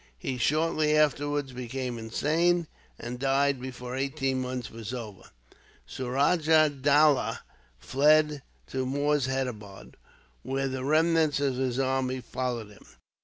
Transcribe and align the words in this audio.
He 0.17 0.39
shortly 0.39 0.97
afterwards 0.97 1.51
became 1.53 1.99
insane, 1.99 2.65
and 2.99 3.19
died 3.19 3.61
before 3.61 3.95
eighteen 3.95 4.41
months 4.41 4.71
were 4.71 4.83
over. 4.97 5.29
Suraja 5.87 6.71
Dowlah 6.81 7.41
fled 7.77 8.41
to 8.69 8.83
Moorshedabad, 8.87 9.93
where 10.41 10.67
the 10.67 10.83
remnants 10.83 11.39
of 11.39 11.57
his 11.57 11.77
army 11.77 12.19
followed 12.19 12.69
him. 12.71 12.87